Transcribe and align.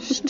Psst. 0.00 0.29